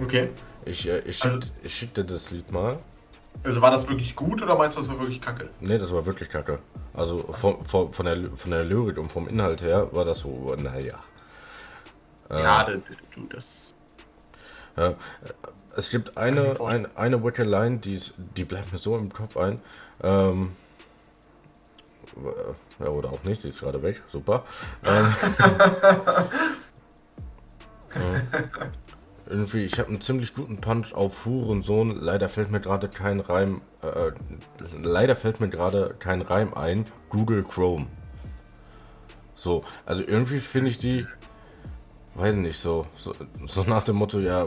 [0.00, 0.30] Okay.
[0.66, 2.78] Ich, äh, ich, also, schick, ich schick dir das Lied mal.
[3.44, 5.46] Also war das wirklich gut oder meinst du, das war wirklich kacke?
[5.60, 6.58] Nee, das war wirklich kacke.
[6.92, 10.54] Also von, von, von, der, von der Lyrik und vom Inhalt her war das so,
[10.58, 10.98] naja.
[12.30, 12.80] Ja, äh,
[13.14, 13.74] du, das.
[14.76, 14.94] Äh,
[15.76, 19.36] es gibt eine, ein, eine Wicked Line, die, ist, die bleibt mir so im Kopf
[19.36, 19.60] ein.
[20.02, 20.56] Ähm,
[22.80, 24.44] ja, oder auch nicht, die ist gerade weg, super.
[24.82, 25.14] Ähm,
[27.94, 28.20] äh,
[29.28, 31.96] irgendwie, ich habe einen ziemlich guten Punch auf Hurensohn.
[32.00, 33.60] Leider fällt mir gerade kein Reim.
[33.82, 34.12] Äh,
[34.82, 36.84] leider fällt mir gerade kein Reim ein.
[37.10, 37.86] Google Chrome.
[39.34, 41.06] So, also irgendwie finde ich die
[42.16, 43.12] weiß nicht, so, so,
[43.46, 44.46] so, nach dem Motto, ja,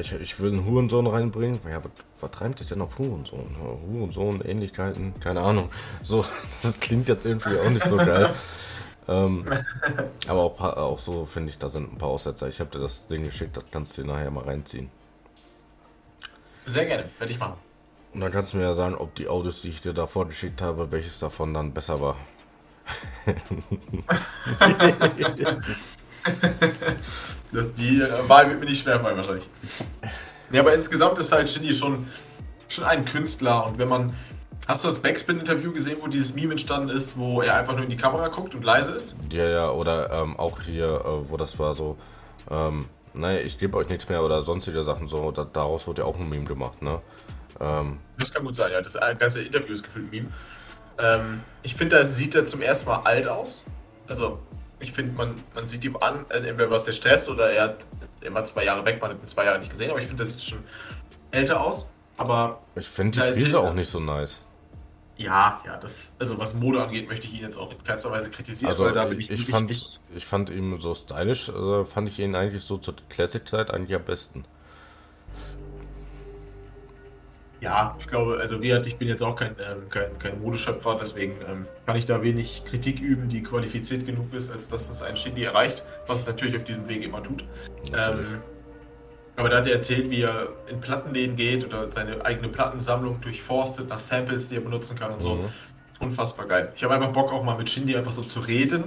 [0.00, 1.58] ich, ich will einen Hurensohn reinbringen.
[1.68, 3.56] Ja, was, was treibt sich denn auf Hurensohn?
[3.88, 5.68] Hurensohn, Ähnlichkeiten, keine Ahnung.
[6.04, 6.24] So,
[6.62, 8.34] das klingt jetzt irgendwie auch nicht so geil.
[9.08, 9.44] Ähm,
[10.28, 12.48] aber auch, auch so finde ich, da sind ein paar Aussetzer.
[12.48, 14.90] Ich habe dir das Ding geschickt, das kannst du dir nachher mal reinziehen.
[16.66, 17.54] Sehr gerne, werde ich machen.
[18.12, 20.62] Und dann kannst du mir ja sagen, ob die Audios, die ich dir davor geschickt
[20.62, 22.16] habe, welches davon dann besser war.
[27.52, 29.48] das, die äh, Wahl wird mir nicht schwerfallen wahrscheinlich.
[30.52, 32.06] Ja, aber insgesamt ist halt Shindy schon,
[32.68, 34.16] schon ein Künstler und wenn man.
[34.66, 37.90] Hast du das Backspin-Interview gesehen, wo dieses Meme entstanden ist, wo er einfach nur in
[37.90, 39.14] die Kamera guckt und leise ist?
[39.30, 41.96] Ja, ja, oder ähm, auch hier, äh, wo das war so,
[42.50, 46.08] ähm, naja, ich gebe euch nichts mehr oder sonstige Sachen so, da, daraus wurde ja
[46.08, 47.00] auch ein Meme gemacht, ne?
[47.60, 50.28] Ähm, das kann gut sein, ja, das ganze Interview ist gefühlt Meme.
[50.98, 53.62] Ähm, ich finde, da sieht er zum ersten Mal alt aus.
[54.08, 54.40] Also,
[54.80, 57.76] ich finde, man, man sieht ihm an, äh, entweder was der Stress oder er, hat,
[58.20, 60.24] er war zwei Jahre weg, man hat ihn zwei Jahre nicht gesehen, aber ich finde,
[60.24, 60.64] das sieht schon
[61.30, 61.86] älter aus.
[62.16, 62.58] Aber.
[62.74, 64.40] Ich finde die Frise auch nicht so nice.
[65.18, 68.28] Ja, ja, das, also was Mode angeht, möchte ich ihn jetzt auch in keinster Weise
[68.28, 69.98] kritisieren, also, weil da bin ich, ich fand, nicht.
[70.14, 74.04] Ich fand ihn so stylisch, also fand ich ihn eigentlich so zur Classic-Zeit eigentlich am
[74.04, 74.44] besten.
[77.62, 81.36] Ja, ich glaube, also wie ich bin jetzt auch kein, ähm, kein, kein Modeschöpfer, deswegen
[81.48, 85.16] ähm, kann ich da wenig Kritik üben, die qualifiziert genug ist, als dass das ein
[85.16, 87.44] Shindy erreicht, was es natürlich auf diesem Weg immer tut.
[87.96, 88.42] Ähm,
[89.36, 93.88] aber da hat er erzählt, wie er in Plattenläden geht oder seine eigene Plattensammlung durchforstet
[93.88, 95.34] nach Samples, die er benutzen kann und so.
[95.34, 95.48] Mhm.
[96.00, 96.72] Unfassbar geil.
[96.74, 98.84] Ich habe einfach Bock, auch mal mit Shindy einfach so zu reden.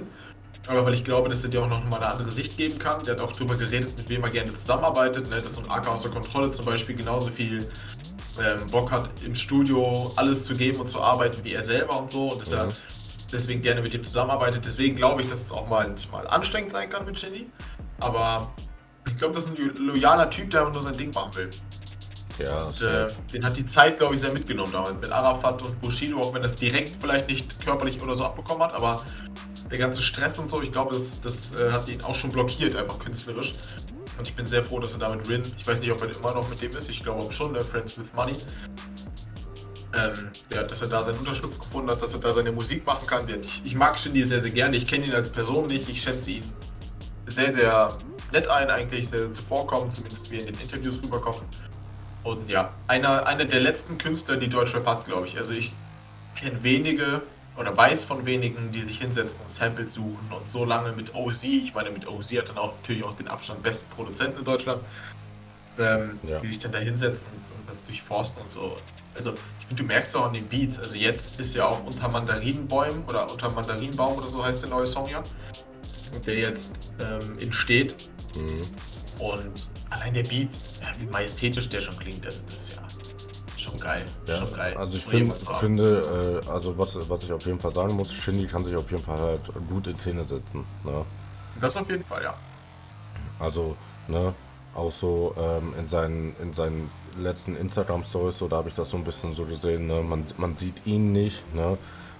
[0.68, 3.02] Aber weil ich glaube, dass er dir auch noch mal eine andere Sicht geben kann.
[3.04, 5.30] Der hat auch darüber geredet, mit wem er gerne zusammenarbeitet.
[5.30, 5.40] Ne?
[5.40, 7.66] Dass so ein AK aus der Kontrolle zum Beispiel genauso viel
[8.38, 12.10] ähm, Bock hat, im Studio alles zu geben und zu arbeiten wie er selber und
[12.10, 12.32] so.
[12.32, 12.56] Und dass mhm.
[12.56, 12.68] er
[13.32, 14.64] deswegen gerne mit ihm zusammenarbeitet.
[14.64, 17.46] Deswegen glaube ich, dass es auch mal manchmal anstrengend sein kann mit Shindy.
[17.98, 18.52] Aber
[19.10, 21.50] ich glaube, das ist ein loyaler Typ, der nur sein Ding machen will.
[22.38, 25.78] Ja, und, äh, den hat die Zeit, glaube ich, sehr mitgenommen damals mit Arafat und
[25.80, 29.04] Bushido, auch wenn das direkt vielleicht nicht körperlich oder so abbekommen hat, aber
[29.70, 32.76] der ganze Stress und so, ich glaube, das, das äh, hat ihn auch schon blockiert,
[32.76, 33.54] einfach künstlerisch.
[34.18, 36.34] Und ich bin sehr froh, dass er damit Rin, ich weiß nicht, ob er immer
[36.34, 38.36] noch mit dem ist, ich glaube schon, der Friends with Money,
[39.92, 43.06] ähm, ja, dass er da seinen Unterschlupf gefunden hat, dass er da seine Musik machen
[43.06, 43.26] kann.
[43.28, 44.76] Ich, ich mag Shindy sehr, sehr gerne.
[44.76, 45.88] Ich kenne ihn als Person nicht.
[45.88, 46.52] Ich schätze ihn
[47.26, 47.96] sehr, sehr
[48.32, 51.42] nett ein, eigentlich sehr zuvorkommen, zumindest wie in den Interviews rüberkommt.
[52.22, 55.38] Und ja, einer, einer der letzten Künstler, die Deutschrap hat, glaube ich.
[55.38, 55.72] Also ich
[56.36, 57.22] kenne wenige
[57.56, 61.44] oder weiß von wenigen, die sich hinsetzen und Samples suchen und so lange mit OZ,
[61.44, 64.82] ich meine mit OZ hat dann auch natürlich auch den Abstand besten Produzenten in Deutschland,
[65.78, 66.38] ähm, ja.
[66.38, 68.76] die sich dann da hinsetzen und, und, das durchforsten und so.
[69.14, 72.08] Also ich finde, du merkst auch an den Beats, also jetzt ist ja auch unter
[72.08, 75.22] Mandarinenbäumen oder unter Mandarinenbaum oder so heißt der neue Song ja,
[76.26, 77.96] der jetzt ähm, entsteht
[78.36, 78.62] Mhm.
[79.18, 80.58] Und allein der Beat,
[80.98, 82.82] wie majestätisch der schon klingt, das, das ist ja
[83.56, 84.06] schon geil.
[84.26, 84.76] Ja, schon geil.
[84.76, 88.46] Also ich find, finde, äh, also was, was ich auf jeden Fall sagen muss, Shindy
[88.46, 90.64] kann sich auf jeden Fall halt gut in Szene setzen.
[90.84, 91.04] Ne?
[91.60, 92.34] Das auf jeden Fall, ja.
[93.38, 93.76] Also,
[94.08, 94.34] ne,
[94.74, 98.96] auch so ähm, in seinen, in seinen letzten Instagram-Stories, so da habe ich das so
[98.96, 100.02] ein bisschen so gesehen, ne?
[100.02, 101.76] man, man sieht ihn nicht, ne?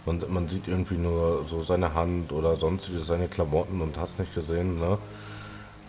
[0.06, 4.34] Man, man sieht irgendwie nur so seine Hand oder sonstige seine Klamotten und hast nicht
[4.34, 4.96] gesehen, ne?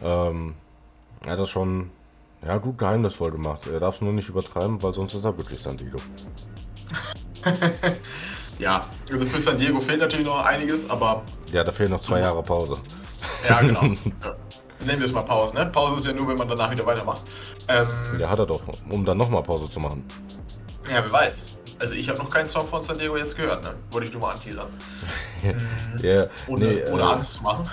[0.02, 0.56] Ähm,
[1.24, 1.92] er hat das schon
[2.46, 3.68] ja, gut geheimnisvoll gemacht.
[3.72, 5.98] Er darf es nur nicht übertreiben, weil sonst ist er wirklich San Diego.
[8.60, 11.22] ja, also für San Diego fehlt natürlich noch einiges, aber.
[11.52, 12.78] Ja, da fehlen noch zwei Jahre Pause.
[13.48, 13.82] Ja, genau.
[14.84, 15.68] Nehmen wir es mal Pause, ne?
[15.68, 17.22] Pause ist ja nur, wenn man danach wieder weitermacht.
[17.68, 17.88] Ähm,
[18.20, 20.04] ja, hat er doch, um dann nochmal Pause zu machen.
[20.90, 21.52] Ja, wer weiß.
[21.78, 23.76] Also ich habe noch keinen Song von San Diego jetzt gehört, ne?
[23.92, 24.68] Wollte ich nur mal anteasern.
[26.02, 27.70] ja, ohne, nee, ohne äh, Angst zu machen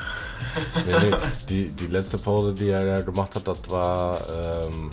[0.86, 1.16] nee, nee,
[1.48, 4.90] die, die letzte Pause, die er ja gemacht hat, das war ähm,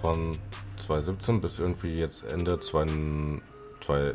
[0.00, 0.36] von
[0.86, 2.86] 2017 bis irgendwie jetzt Ende 2,
[3.84, 4.14] 2,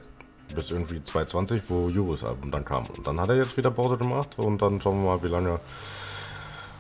[0.55, 2.85] bis irgendwie 2020, wo Juris Album dann kam.
[2.85, 5.59] Und dann hat er jetzt wieder Pause gemacht und dann schauen wir mal, wie lange,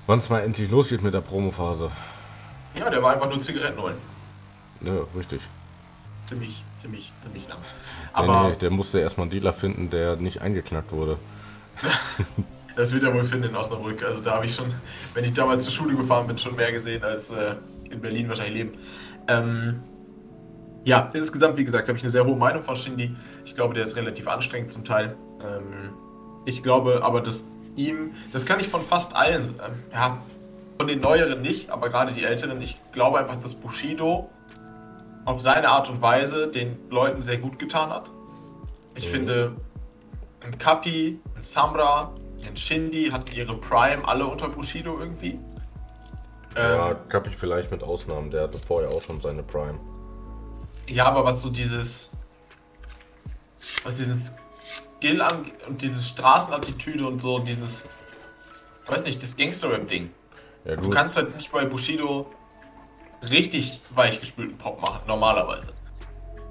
[0.05, 1.91] wann es mal endlich losgeht mit der Promophase.
[2.75, 3.97] Ja, der war einfach nur Zigaretten holen.
[4.81, 5.41] Ja, richtig.
[6.25, 7.57] Ziemlich, ziemlich, ziemlich lang.
[8.13, 11.17] Aber nee, nee, der musste erstmal einen Dealer finden, der nicht eingeknackt wurde.
[12.77, 14.03] Das wird er wohl finden in Osnabrück.
[14.03, 14.71] Also da habe ich schon,
[15.15, 17.55] wenn ich damals zur Schule gefahren bin, schon mehr gesehen als äh,
[17.89, 18.77] in Berlin wahrscheinlich leben.
[19.27, 19.83] Ähm,
[20.83, 23.15] ja, insgesamt, wie gesagt, habe ich eine sehr hohe Meinung von Shindy.
[23.45, 25.17] Ich glaube, der ist relativ anstrengend zum Teil.
[25.41, 25.89] Ähm,
[26.45, 30.21] ich glaube aber, dass ihm, das kann ich von fast allen, äh, ja,
[30.77, 34.29] von den neueren nicht, aber gerade die älteren, ich glaube einfach, dass Bushido
[35.25, 38.11] auf seine Art und Weise den Leuten sehr gut getan hat.
[38.93, 39.13] Ich mhm.
[39.13, 39.55] finde,
[40.41, 42.13] ein Kapi, ein Samra,
[42.47, 45.39] den Shindy hatten ihre Prime alle unter Bushido irgendwie.
[46.55, 49.79] Ja, ähm, Kapi vielleicht mit Ausnahmen, der hatte vorher auch schon seine Prime.
[50.87, 52.09] Ja, aber was so dieses.
[53.83, 54.33] Was dieses
[54.97, 57.85] Skill angeht und dieses Straßenattitüde und so, dieses,
[58.83, 60.09] ich weiß nicht, das Gangster-Rap-Ding.
[60.65, 62.25] Ja, du kannst halt nicht bei Bushido
[63.29, 65.67] richtig weichgespülten Pop machen, normalerweise.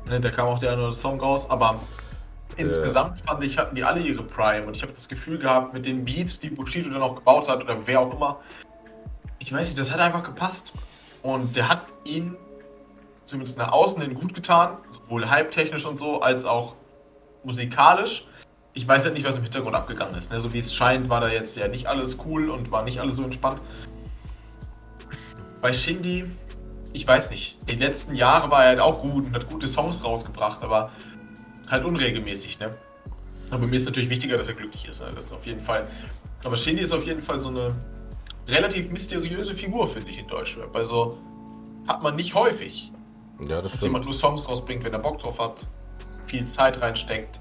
[0.08, 1.80] Ne, da kam auch der andere Song raus, aber.
[2.56, 5.86] Insgesamt fand ich, hatten die alle ihre Prime und ich habe das Gefühl gehabt, mit
[5.86, 8.40] den Beats, die Bushido dann auch gebaut hat oder wer auch immer,
[9.38, 10.72] ich weiß nicht, das hat einfach gepasst.
[11.22, 12.36] Und der hat ihn
[13.24, 16.76] zumindest nach außen hin gut getan, sowohl hype-technisch und so, als auch
[17.44, 18.26] musikalisch.
[18.72, 20.30] Ich weiß halt nicht, was im Hintergrund abgegangen ist.
[20.30, 20.38] Ne?
[20.40, 23.16] So wie es scheint, war da jetzt ja nicht alles cool und war nicht alles
[23.16, 23.60] so entspannt.
[25.60, 26.24] Bei Shindy,
[26.92, 30.04] ich weiß nicht, die letzten Jahre war er halt auch gut und hat gute Songs
[30.04, 30.90] rausgebracht, aber
[31.68, 32.74] halt unregelmäßig, ne?
[33.50, 35.00] Aber mir ist natürlich wichtiger, dass er glücklich ist.
[35.00, 35.12] Ne?
[35.14, 35.88] Das ist auf jeden Fall.
[36.44, 37.74] Aber Shindy ist auf jeden Fall so eine
[38.48, 40.74] relativ mysteriöse Figur, finde ich, in Deutschrap.
[40.74, 41.18] Also
[41.86, 42.92] hat man nicht häufig.
[43.40, 43.82] Ja, das dass stimmt.
[43.82, 45.66] jemand nur Songs rausbringt, wenn er Bock drauf hat,
[46.26, 47.40] viel Zeit reinsteckt,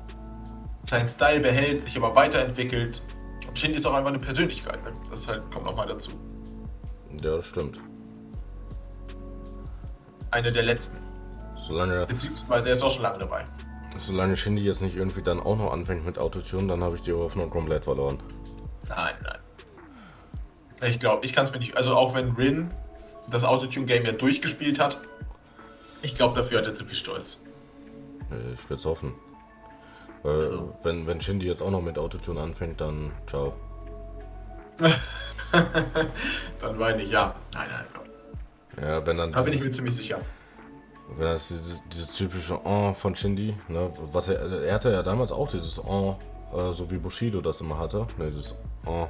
[0.83, 3.01] seinen Style behält, sich aber weiterentwickelt.
[3.47, 4.83] Und Shindy ist auch einfach eine Persönlichkeit.
[4.83, 4.93] Ne?
[5.09, 6.11] Das halt, kommt nochmal dazu.
[7.11, 7.79] Ja, das stimmt.
[10.31, 10.97] Eine der letzten.
[11.67, 12.05] Solange.
[12.05, 13.45] Beziehungsweise er ist auch schon lange dabei.
[13.97, 17.13] Solange Shindy jetzt nicht irgendwie dann auch noch anfängt mit Autotune, dann habe ich die
[17.13, 18.19] Hoffnung komplett verloren.
[18.89, 20.89] Nein, nein.
[20.89, 21.77] Ich glaube, ich kann es mir nicht.
[21.77, 22.71] Also auch wenn Rin
[23.29, 24.99] das Autotune-Game ja durchgespielt hat,
[26.01, 27.39] ich glaube, dafür hat er zu viel Stolz.
[28.53, 29.13] Ich würde es hoffen.
[30.23, 30.75] Weil, also.
[30.84, 33.53] wenn, wenn Shindy jetzt auch noch mit Autotune anfängt, dann ciao.
[36.60, 37.36] dann weine ich, ja.
[37.53, 37.86] Nein, nein.
[38.81, 39.31] Ja, wenn dann.
[39.31, 40.19] Da bin ich mir ziemlich sicher.
[41.17, 45.31] Wenn das dieses, dieses typische Oh von Shindy, ne, was er, er hatte ja damals
[45.31, 46.17] auch dieses Oh,
[46.53, 49.07] äh, so wie Bushido das immer hatte, ne, dieses Oh.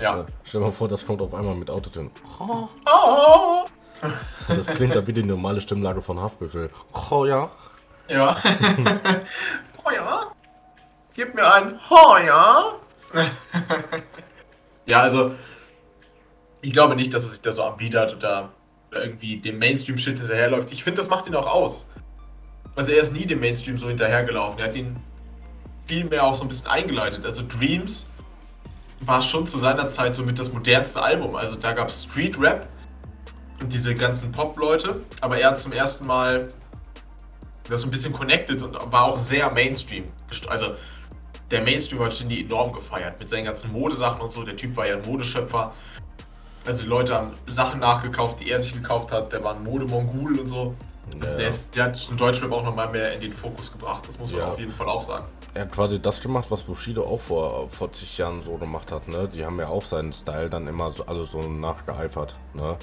[0.00, 0.20] Ja.
[0.20, 2.10] Äh, stell dir mal vor, das kommt auf einmal mit Autotune.
[2.38, 2.68] Oh.
[2.86, 3.64] Oh.
[4.48, 6.70] Das klingt da wie die normale Stimmlage von Haftbefehl.
[7.10, 7.50] Oh ja.
[8.08, 8.40] Ja.
[9.84, 10.32] oh ja.
[11.14, 12.72] Gib mir ein Oh ja.
[14.86, 15.32] ja, also
[16.62, 18.50] ich glaube nicht, dass er sich da so anbietet oder
[18.92, 20.72] irgendwie dem Mainstream-Shit hinterherläuft.
[20.72, 21.86] Ich finde, das macht ihn auch aus.
[22.74, 24.58] Also er ist nie dem Mainstream so hinterhergelaufen.
[24.58, 24.96] Er hat ihn
[25.86, 27.24] viel mehr auch so ein bisschen eingeleitet.
[27.24, 28.06] Also Dreams
[29.00, 31.36] war schon zu seiner Zeit somit das modernste Album.
[31.36, 32.68] Also da gab es Street Rap
[33.60, 36.48] und diese ganzen Pop-Leute, aber er hat zum ersten Mal
[37.68, 40.04] das so ein bisschen connected und war auch sehr Mainstream.
[40.48, 40.74] Also
[41.50, 44.42] der Mainstream hat Shindy enorm gefeiert mit seinen ganzen Modesachen und so.
[44.42, 45.72] Der Typ war ja ein Modeschöpfer.
[46.64, 49.32] Also die Leute haben Sachen nachgekauft, die er sich gekauft hat.
[49.32, 50.74] Der war ein Modemongul und so.
[51.14, 51.36] Also ja.
[51.36, 54.04] der, ist, der hat den Deutschrap auch nochmal mehr in den Fokus gebracht.
[54.06, 54.46] Das muss man ja.
[54.48, 55.24] auf jeden Fall auch sagen.
[55.54, 59.08] Er hat quasi das gemacht, was Bushido auch vor, vor zig Jahren so gemacht hat.
[59.08, 59.28] Ne?
[59.28, 62.34] Die haben ja auch seinen Style dann immer so, alle so nachgeeifert.
[62.54, 62.76] Ne?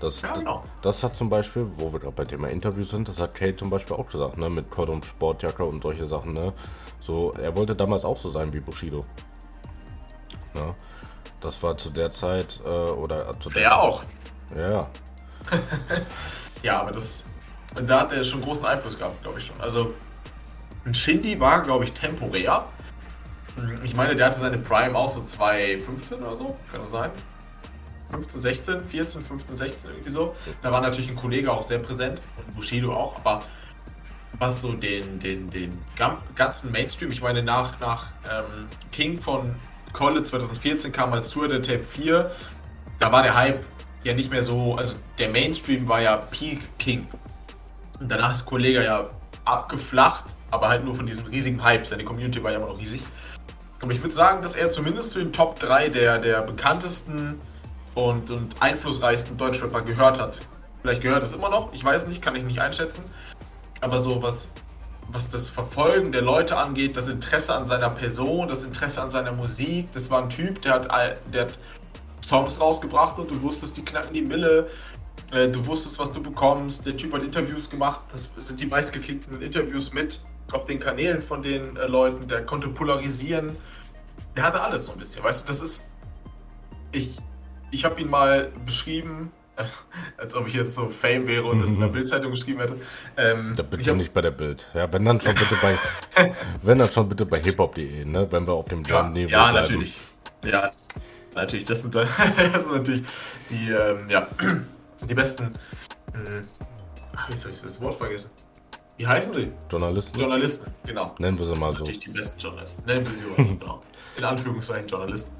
[0.00, 0.64] Das, ja, genau.
[0.82, 3.68] das hat zum Beispiel, wo wir gerade bei Thema Interview sind, das hat Kate zum
[3.68, 4.48] Beispiel auch gesagt, ne?
[4.48, 6.54] Mit Cordon Sportjacke und solche Sachen, ne?
[7.00, 9.04] So, er wollte damals auch so sein wie Bushido.
[10.54, 10.74] Ne?
[11.40, 14.02] Das war zu der Zeit, äh, oder zu der Er auch.
[14.54, 14.88] Ja.
[16.62, 17.24] ja, aber das.
[17.86, 19.60] Da hat er schon großen Einfluss gehabt, glaube ich schon.
[19.60, 19.94] Also,
[20.84, 22.66] ein Shindy war, glaube ich, temporär.
[23.84, 27.10] Ich meine, der hatte seine Prime auch so 2015 oder so, kann das sein?
[28.10, 30.34] 15, 16, 14, 15, 16 irgendwie so.
[30.62, 33.42] Da war natürlich ein Kollege auch sehr präsent und Bushido auch, aber
[34.38, 35.78] was so den, den, den
[36.34, 39.54] ganzen Mainstream, ich meine nach, nach ähm, King von
[39.92, 42.30] Kolle 2014 kam als Tour der Tape 4,
[42.98, 43.64] da war der Hype
[44.04, 47.06] ja nicht mehr so, also der Mainstream war ja Peak King.
[47.98, 49.08] Und danach ist Kollege ja
[49.44, 51.86] abgeflacht, aber halt nur von diesem riesigen Hype.
[51.86, 53.02] Seine Community war ja immer noch riesig.
[53.82, 57.38] Aber ich würde sagen, dass er zumindest zu den Top 3 der, der bekanntesten
[57.94, 60.40] und, und einflussreichsten Deutschrapper gehört hat.
[60.82, 63.04] Vielleicht gehört es immer noch, ich weiß nicht, kann ich nicht einschätzen.
[63.80, 64.48] Aber so was,
[65.12, 69.32] was das Verfolgen der Leute angeht, das Interesse an seiner Person, das Interesse an seiner
[69.32, 70.88] Musik, das war ein Typ, der hat,
[71.32, 71.58] der hat
[72.30, 74.68] Songs rausgebracht und du wusstest, die knacken die Mille.
[75.32, 76.86] Äh, du wusstest, was du bekommst.
[76.86, 78.02] Der Typ hat Interviews gemacht.
[78.12, 80.20] Das sind die meistgeklickten Interviews mit
[80.52, 82.28] auf den Kanälen von den äh, Leuten.
[82.28, 83.56] Der konnte polarisieren.
[84.36, 85.24] Der hatte alles so ein bisschen.
[85.24, 85.90] Weißt du, das ist.
[86.92, 87.18] Ich,
[87.70, 89.32] ich habe ihn mal beschrieben,
[90.16, 91.92] als ob ich jetzt so Fame wäre und das in der mhm.
[91.92, 92.76] Bildzeitung geschrieben hätte.
[93.16, 94.66] Ähm, ja, bitte hab, nicht bei der Bild.
[94.74, 95.78] Ja, wenn dann schon bitte bei,
[96.62, 98.26] wenn dann schon bitte bei hiphop.de, ne?
[98.30, 99.62] Wenn wir auf dem ja, Niveau Ja, bleiben.
[99.62, 100.00] natürlich.
[100.44, 100.70] Ja,
[101.34, 101.64] natürlich.
[101.66, 103.04] Das sind, das sind natürlich
[103.50, 104.28] die, ähm, ja,
[105.08, 105.54] die besten.
[106.12, 106.42] Äh,
[107.16, 108.30] ach, jetzt habe ich das Wort vergessen.
[108.96, 109.50] Wie heißen sie?
[109.70, 110.18] Journalisten.
[110.18, 111.14] Journalisten, genau.
[111.18, 111.78] Nennen wir sie mal so.
[111.78, 112.82] Natürlich die besten Journalisten.
[112.84, 113.80] Nennen wir sie mal, genau.
[114.18, 115.32] In Anführungszeichen Journalisten.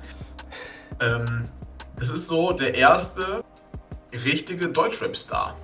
[0.98, 1.44] Ähm,
[2.00, 3.44] es ist so der erste
[4.12, 5.57] richtige Deutschrap-Star.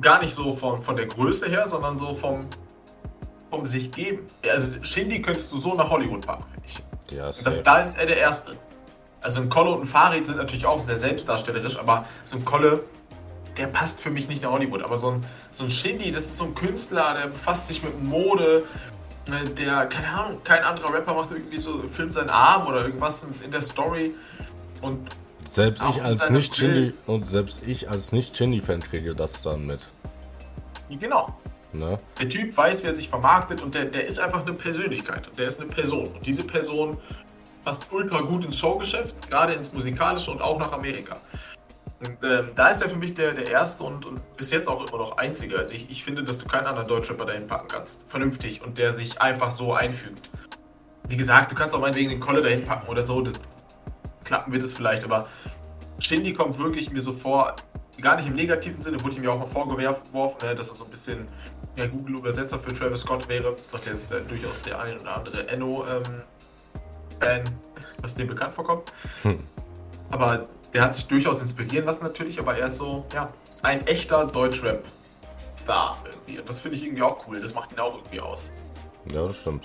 [0.00, 2.46] Gar nicht so von, von der Größe her, sondern so vom,
[3.50, 4.26] um sich geben.
[4.50, 7.16] Also Shindy könntest du so nach Hollywood packen, finde ich.
[7.16, 8.56] Ja, Das, da ist er der Erste.
[9.20, 12.84] Also ein Kolle und ein Farid sind natürlich auch sehr selbstdarstellerisch, aber so ein Kolle,
[13.56, 14.82] der passt für mich nicht nach Hollywood.
[14.82, 18.02] Aber so ein, so ein Shindy, das ist so ein Künstler, der befasst sich mit
[18.02, 18.64] Mode,
[19.26, 23.22] äh, der, keine Ahnung, kein anderer Rapper macht irgendwie so, filmt seinen Arm oder irgendwas
[23.24, 24.14] in, in der Story.
[24.82, 25.08] Und
[25.56, 26.54] Selbst ich als nicht.
[26.54, 29.88] Shindy und selbst ich als nicht Shindy Fan kriege das dann mit.
[31.00, 31.34] genau,
[31.72, 31.98] Ne?
[32.20, 35.30] der Typ weiß, wer sich vermarktet und der, der ist einfach eine Persönlichkeit.
[35.38, 36.08] Der ist eine Person.
[36.08, 36.98] Und diese Person
[37.64, 41.16] passt ultra gut ins Showgeschäft, gerade ins Musikalische und auch nach Amerika.
[42.00, 44.86] Und ähm, da ist er für mich der, der erste und, und bis jetzt auch
[44.86, 45.58] immer noch einzige.
[45.58, 48.04] Also ich, ich finde, dass du keinen anderen Deutschrapper dahin packen kannst.
[48.10, 50.28] Vernünftig und der sich einfach so einfügt.
[51.08, 53.22] Wie gesagt, du kannst auch meinetwegen den Kolle dahin packen oder so.
[53.22, 53.32] Das,
[54.26, 55.26] klappen wird es vielleicht, aber
[55.98, 57.56] Shindy kommt wirklich mir so vor,
[58.02, 60.84] gar nicht im negativen Sinne, wurde ihm ja auch mal vorgeworfen, ne, dass er so
[60.84, 61.28] ein bisschen
[61.76, 66.14] ja, Google-Übersetzer für Travis Scott wäre, was jetzt äh, durchaus der ein oder andere Enno-Fan,
[68.02, 68.92] was dem bekannt vorkommt.
[69.22, 69.38] Hm.
[70.10, 74.26] Aber der hat sich durchaus inspirieren lassen natürlich, aber er ist so, ja, ein echter
[74.26, 76.38] Deutschrap-Star irgendwie.
[76.38, 78.50] Und das finde ich irgendwie auch cool, das macht ihn auch irgendwie aus.
[79.12, 79.64] Ja, das stimmt.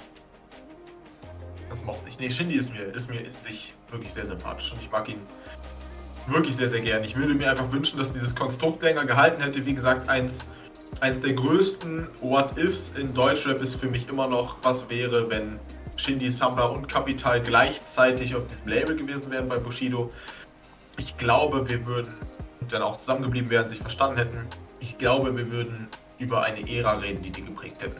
[1.69, 2.19] Das mochte ich.
[2.19, 5.21] Nee, Shindy ist mir, ist mir in sich wirklich sehr sympathisch und ich mag ihn
[6.27, 7.03] wirklich sehr, sehr gern.
[7.03, 9.65] Ich würde mir einfach wünschen, dass dieses Konstrukt länger gehalten hätte.
[9.65, 10.45] Wie gesagt, eins,
[10.99, 15.59] eins der größten What-Ifs in Deutschrap ist für mich immer noch, was wäre, wenn
[15.97, 20.11] Shindy, Samba und Capital gleichzeitig auf diesem Label gewesen wären bei Bushido.
[20.97, 22.13] Ich glaube, wir würden
[22.69, 24.47] dann auch zusammengeblieben wären, sich verstanden hätten.
[24.79, 27.99] Ich glaube, wir würden über eine Ära reden, die die geprägt hätten.